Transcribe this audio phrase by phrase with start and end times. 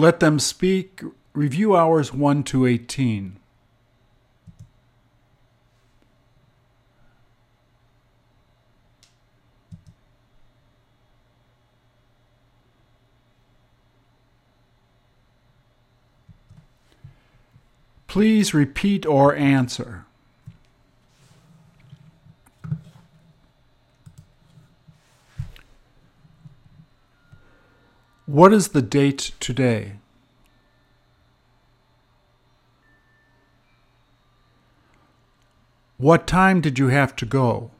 [0.00, 1.02] Let them speak.
[1.34, 3.38] Review hours 1 to 18.
[18.06, 20.06] Please repeat or answer.
[28.30, 29.94] What is the date today?
[35.96, 37.72] What time did you have to go?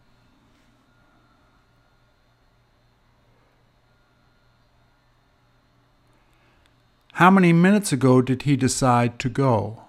[7.13, 9.85] How many minutes ago did he decide to go?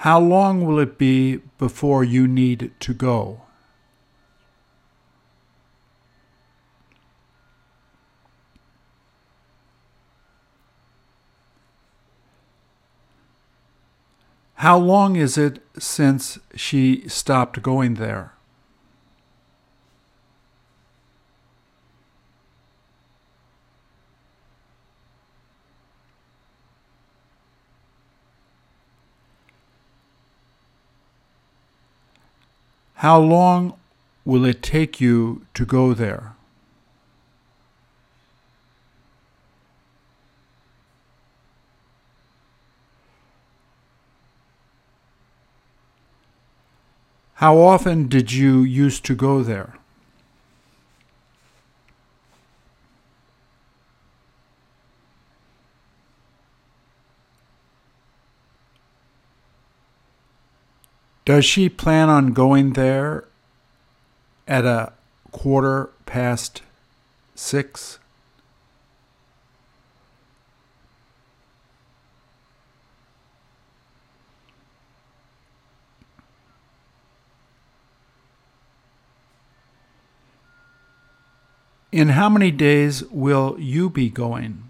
[0.00, 3.42] How long will it be before you need to go?
[14.54, 18.32] How long is it since she stopped going there?
[33.00, 33.78] How long
[34.26, 36.34] will it take you to go there?
[47.36, 49.79] How often did you used to go there?
[61.30, 63.28] Does she plan on going there
[64.48, 64.92] at a
[65.30, 66.62] quarter past
[67.36, 68.00] six?
[81.92, 84.69] In how many days will you be going?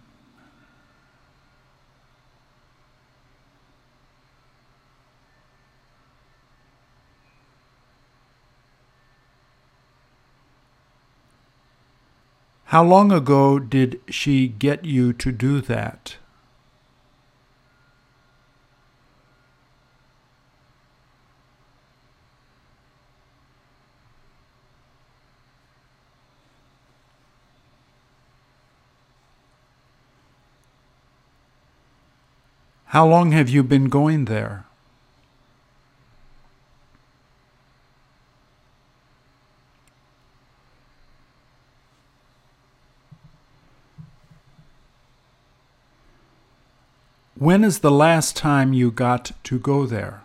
[12.71, 16.19] How long ago did she get you to do that?
[32.85, 34.70] How long have you been going there?
[47.41, 50.21] When is the last time you got to go there?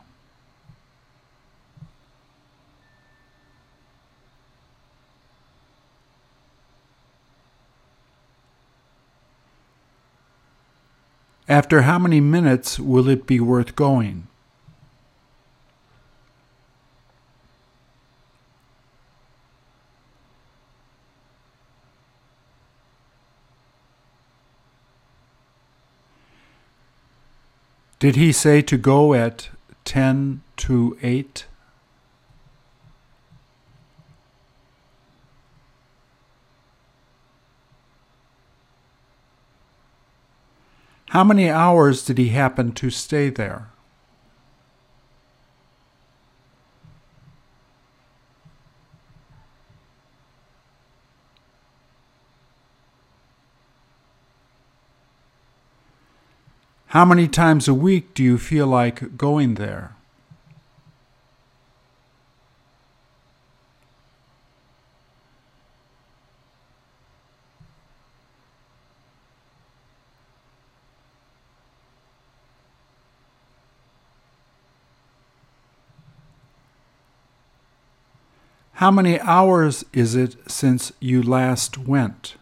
[11.48, 14.28] After how many minutes will it be worth going?
[28.06, 29.50] Did he say to go at
[29.84, 31.48] 10 to 8?
[41.08, 43.70] How many hours did he happen to stay there?
[56.96, 59.98] How many times a week do you feel like going there?
[78.76, 82.38] How many hours is it since you last went?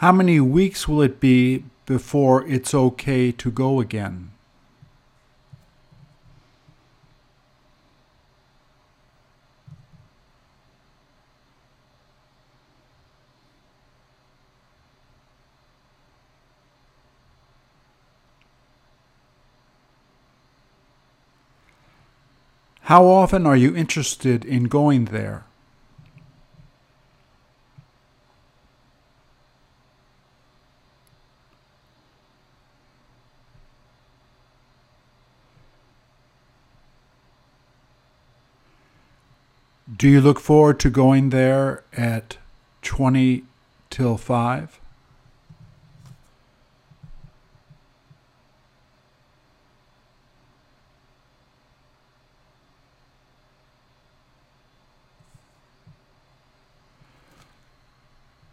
[0.00, 4.30] How many weeks will it be before it's okay to go again?
[22.84, 25.44] How often are you interested in going there?
[40.00, 42.38] Do you look forward to going there at
[42.80, 43.44] 20
[43.90, 44.80] till 5?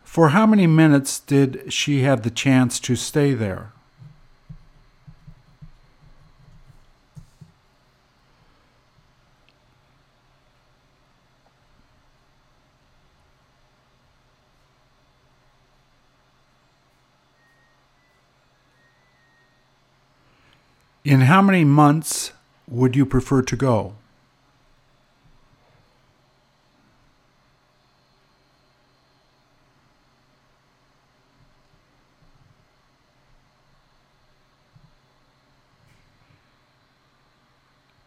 [0.04, 3.72] For how many minutes did she have the chance to stay there?
[21.08, 22.34] In how many months
[22.68, 23.94] would you prefer to go?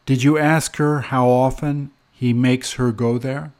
[0.04, 3.54] Did you ask her how often he makes her go there?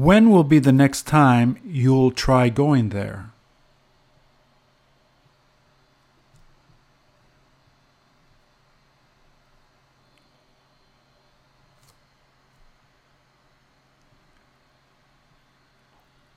[0.00, 3.32] When will be the next time you'll try going there?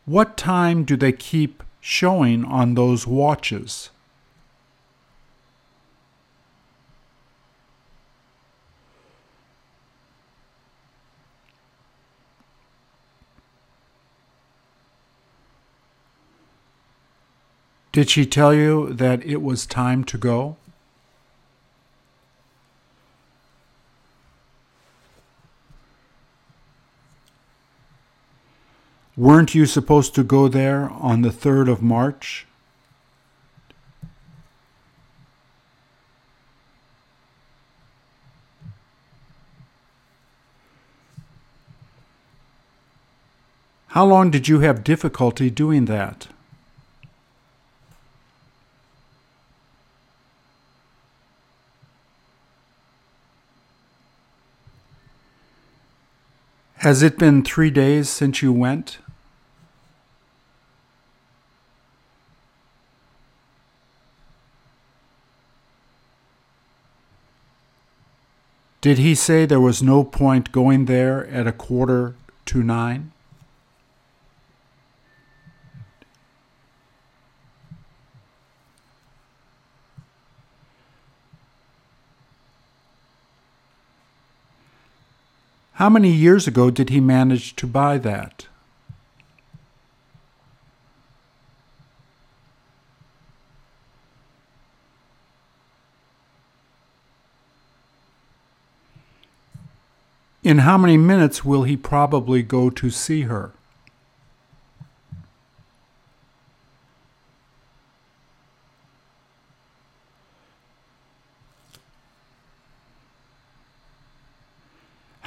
[0.04, 3.92] What time do they keep showing on those watches?
[17.94, 20.58] Did she tell you that it was time to go?
[29.16, 32.48] Weren't you supposed to go there on the 3rd of March?
[43.90, 46.30] How long did you have difficulty doing that?
[56.84, 58.98] Has it been three days since you went?
[68.82, 72.16] Did he say there was no point going there at a quarter
[72.48, 73.13] to nine?
[85.84, 88.48] How many years ago did he manage to buy that?
[100.42, 103.52] In how many minutes will he probably go to see her?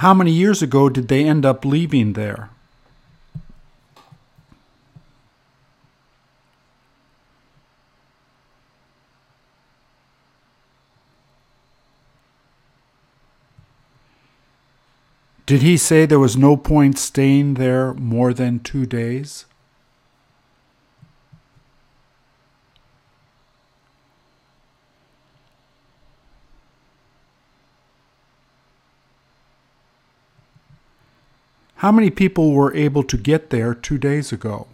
[0.07, 2.51] How many years ago did they end up leaving there?
[15.45, 19.47] Did he say there was no point staying there more than two days?
[31.81, 34.67] How many people were able to get there two days ago?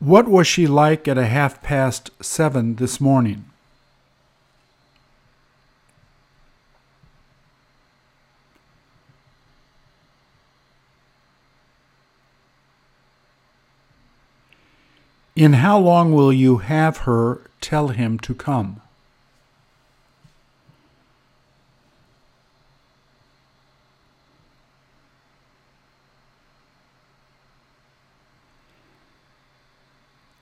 [0.00, 3.44] What was she like at a half past seven this morning?
[15.36, 18.80] In how long will you have her tell him to come?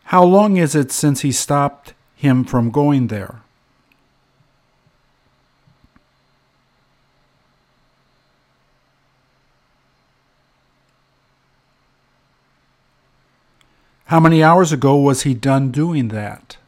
[0.05, 3.44] How long is it since he stopped him from going there?
[14.06, 16.58] How many hours ago was he done doing that?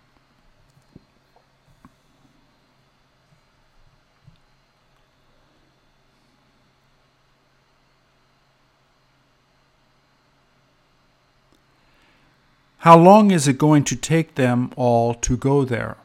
[12.78, 15.96] How long is it going to take them all to go there?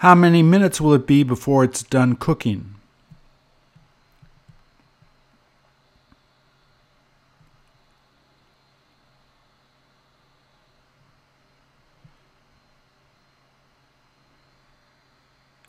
[0.00, 2.74] How many minutes will it be before it's done cooking?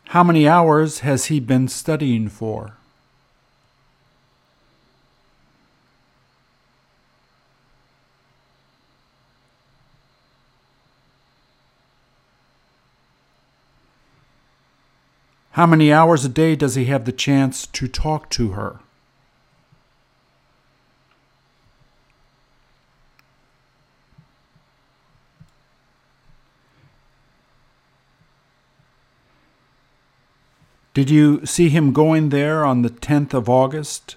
[0.05, 2.77] How many hours has he been studying for?
[15.61, 18.79] How many hours a day does he have the chance to talk to her?
[30.95, 34.15] Did you see him going there on the 10th of August?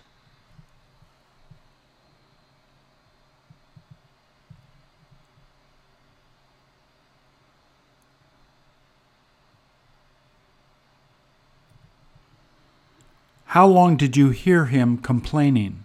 [13.54, 15.84] How long did you hear him complaining?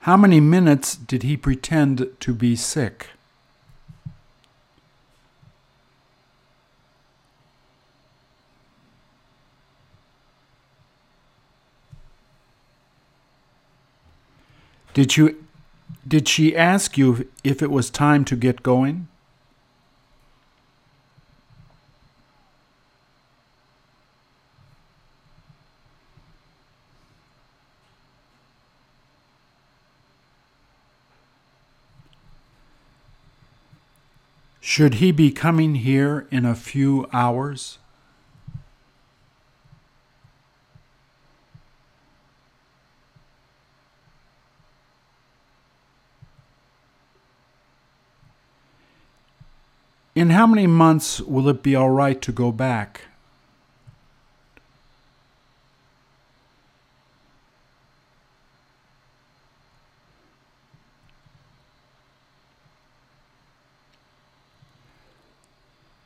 [0.00, 3.06] How many minutes did he pretend to be sick?
[14.98, 15.44] Did you
[16.08, 19.06] did she ask you if it was time to get going?
[34.60, 37.78] Should he be coming here in a few hours?
[50.18, 53.02] In how many months will it be all right to go back?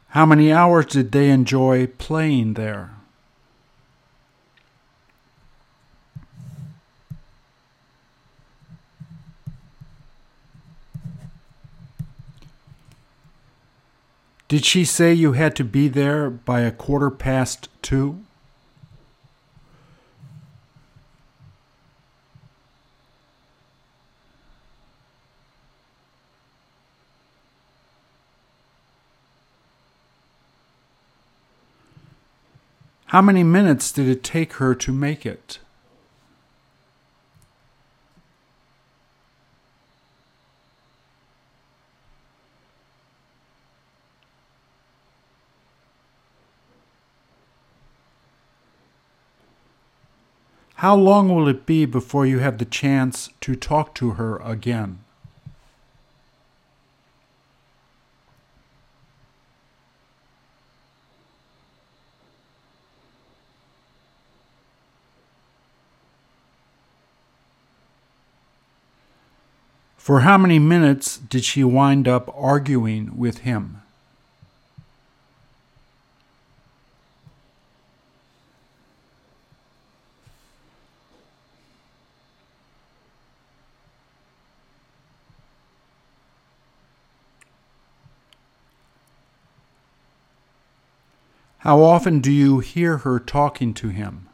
[0.08, 2.90] How many hours did they enjoy playing there?
[14.52, 18.22] Did she say you had to be there by a quarter past two?
[33.06, 35.60] How many minutes did it take her to make it?
[50.82, 54.98] How long will it be before you have the chance to talk to her again?
[69.96, 73.81] For how many minutes did she wind up arguing with him?
[91.62, 94.28] How often do you hear her talking to him?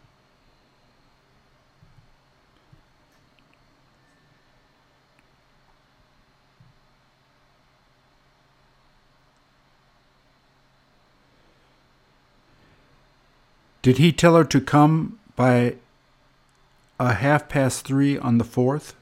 [13.83, 15.75] Did he tell her to come by
[16.99, 18.95] a half past three on the 4th?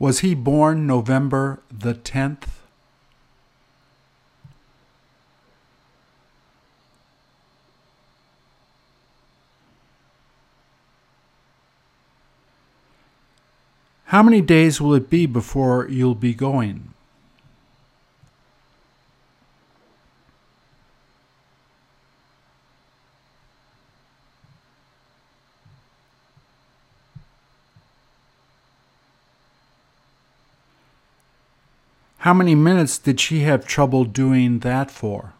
[0.00, 2.48] Was he born November the 10th?
[14.06, 16.94] How many days will it be before you'll be going?
[32.20, 35.32] How many minutes did she have trouble doing that for?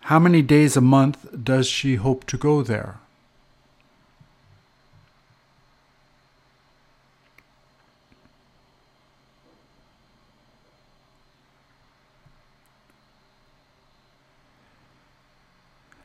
[0.00, 2.98] How many days a month does she hope to go there?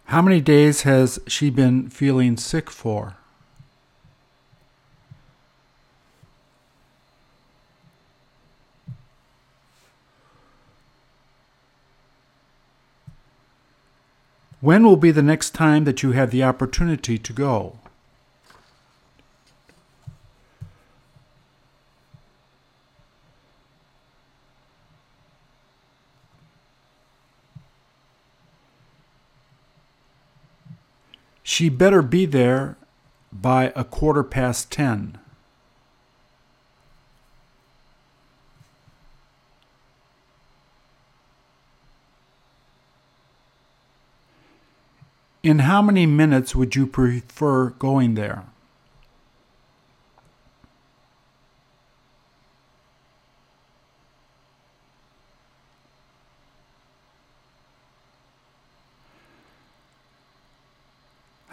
[0.09, 3.17] How many days has she been feeling sick for?
[14.61, 17.78] When will be the next time that you have the opportunity to go?
[31.49, 32.77] She better be there
[33.33, 35.17] by a quarter past ten.
[45.41, 48.43] In how many minutes would you prefer going there?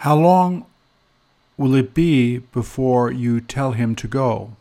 [0.07, 0.65] How long
[1.57, 4.55] will it be before you tell him to go?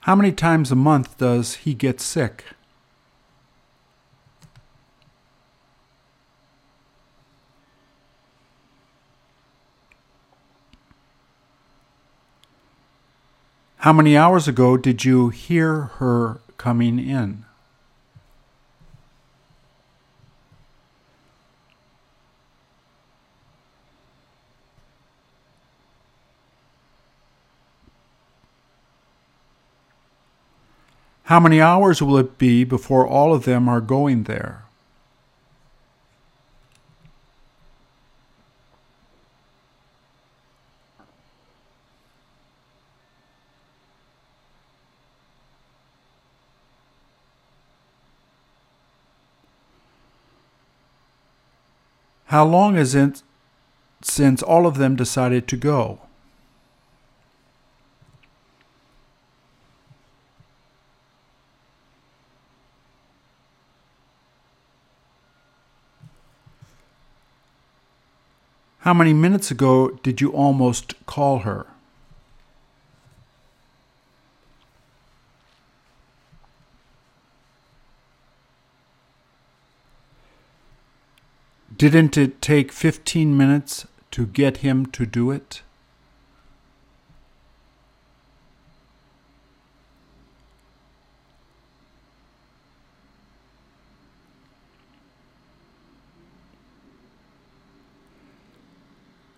[0.00, 2.44] How many times a month does he get sick?
[13.80, 17.46] How many hours ago did you hear her coming in?
[31.22, 34.64] How many hours will it be before all of them are going there?
[52.30, 53.24] How long is it
[54.02, 55.98] since all of them decided to go?
[68.82, 71.66] How many minutes ago did you almost call her?
[81.80, 85.62] Didn't it take 15 minutes to get him to do it?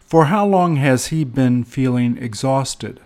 [0.01, 2.99] For how long has he been feeling exhausted?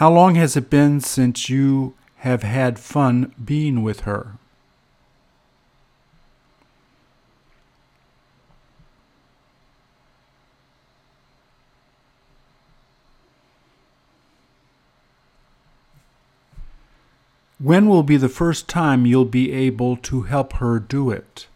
[0.00, 1.92] How long has it been since you
[2.24, 4.38] have had fun being with her?
[17.58, 21.46] When will be the first time you'll be able to help her do it?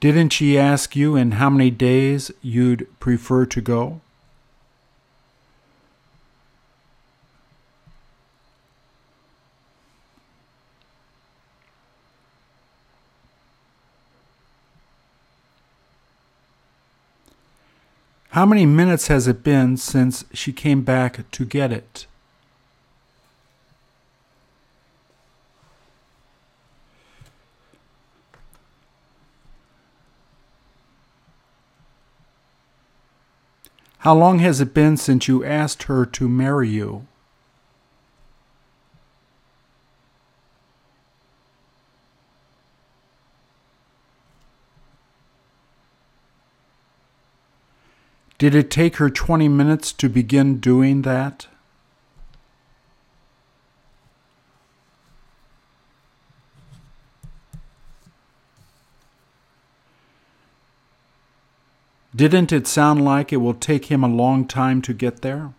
[0.00, 4.00] Didn't she ask you in how many days you'd prefer to go?
[18.30, 22.06] How many minutes has it been since she came back to get it?
[34.08, 37.06] How long has it been since you asked her to marry you?
[48.38, 51.46] Did it take her 20 minutes to begin doing that?
[62.18, 65.52] Didn't it sound like it will take him a long time to get there?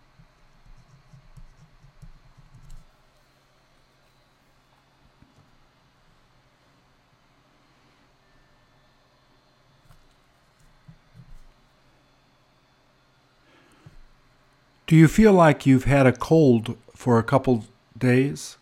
[14.86, 17.64] Do you feel like you've had a cold for a couple
[17.96, 18.58] days?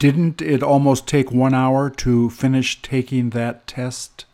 [0.00, 4.24] Didn't it almost take one hour to finish taking that test?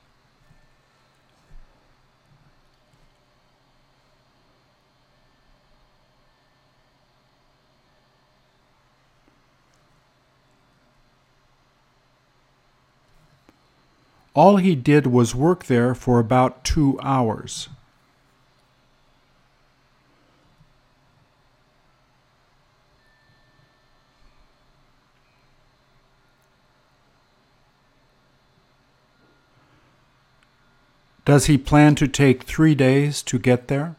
[14.35, 17.71] All he did was work there for about two hours.
[31.27, 33.97] Does he plan to take three days to get there?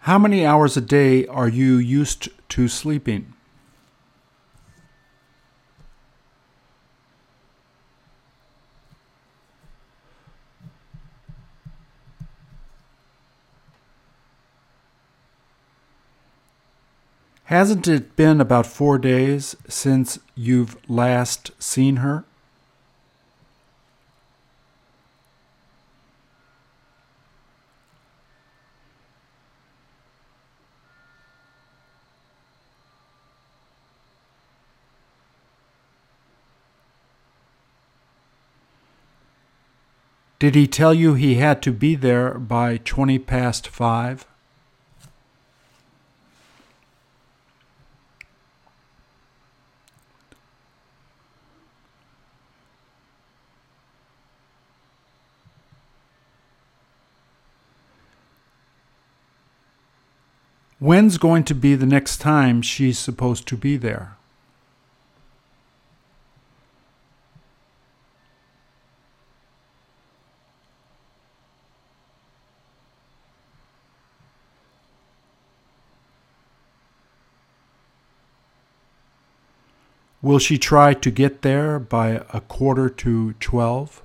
[0.00, 3.32] How many hours a day are you used to sleeping?
[17.50, 22.22] Hasn't it been about four days since you've last seen her?
[40.38, 44.29] Did he tell you he had to be there by 20 past five?
[60.80, 64.16] When's going to be the next time she's supposed to be there?
[80.22, 84.02] Will she try to get there by a quarter to twelve?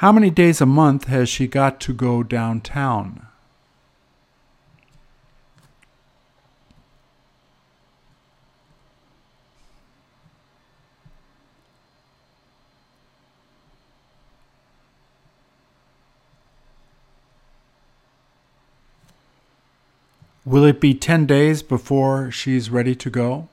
[0.00, 3.26] How many days a month has she got to go downtown?
[20.44, 23.48] Will it be 10 days before she's ready to go?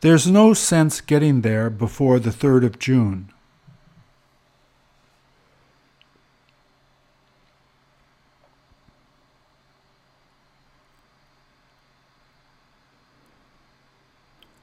[0.00, 3.32] There's no sense getting there before the 3rd of June.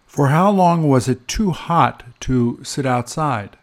[0.07, 3.57] For how long was it too hot to sit outside?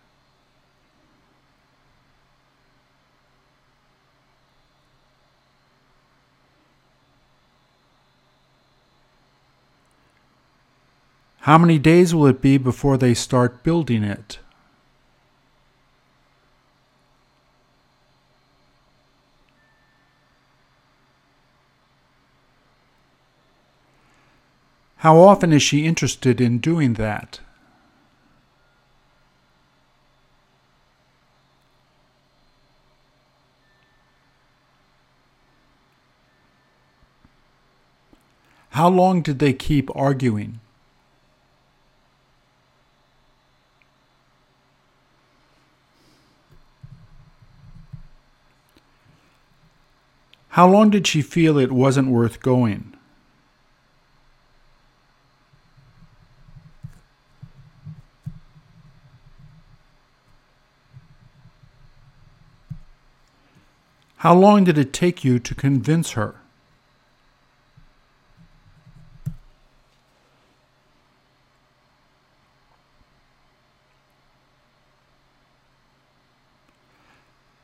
[11.43, 14.39] How many days will it be before they start building it?
[24.99, 27.41] How often is she interested in doing that?
[38.71, 40.62] How long did they keep arguing?
[50.53, 52.93] How long did she feel it wasn't worth going?
[64.17, 66.42] How long did it take you to convince her?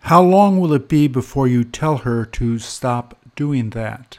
[0.09, 4.19] How long will it be before you tell her to stop doing that?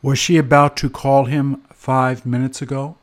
[0.00, 2.96] Was she about to call him five minutes ago?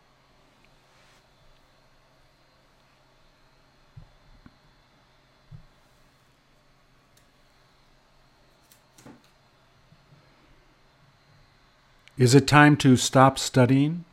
[12.20, 14.04] Is it time to stop studying?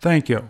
[0.00, 0.48] Thank you.